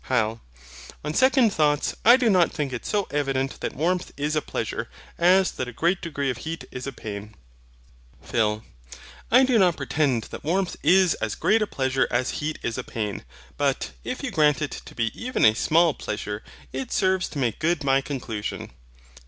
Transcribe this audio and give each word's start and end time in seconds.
HYL. 0.09 0.39
On 1.05 1.13
second 1.13 1.51
thoughts, 1.53 1.95
I 2.03 2.17
do 2.17 2.27
not 2.27 2.51
think 2.51 2.73
it 2.73 2.87
so 2.87 3.05
evident 3.11 3.59
that 3.59 3.75
warmth 3.75 4.11
is 4.17 4.35
a 4.35 4.41
pleasure 4.41 4.89
as 5.19 5.51
that 5.51 5.67
a 5.67 5.71
great 5.71 6.01
degree 6.01 6.31
of 6.31 6.37
heat 6.37 6.65
is 6.71 6.87
a 6.87 6.91
pain. 6.91 7.35
PHIL. 8.23 8.63
I 9.29 9.43
do 9.43 9.59
not 9.59 9.77
pretend 9.77 10.23
that 10.31 10.43
warmth 10.43 10.75
is 10.81 11.13
as 11.21 11.35
great 11.35 11.61
a 11.61 11.67
pleasure 11.67 12.07
as 12.09 12.31
heat 12.41 12.57
is 12.63 12.79
a 12.79 12.83
pain. 12.83 13.25
But, 13.57 13.91
if 14.03 14.23
you 14.23 14.31
grant 14.31 14.59
it 14.59 14.71
to 14.85 14.95
be 14.95 15.11
even 15.13 15.45
a 15.45 15.53
small 15.53 15.93
pleasure, 15.93 16.41
it 16.73 16.91
serves 16.91 17.29
to 17.29 17.37
make 17.37 17.59
good 17.59 17.83
my 17.83 18.01
conclusion. 18.01 18.71